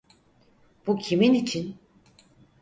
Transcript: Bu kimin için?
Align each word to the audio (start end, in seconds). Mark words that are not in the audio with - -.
Bu 0.87 0.97
kimin 0.99 1.33
için? 1.33 1.79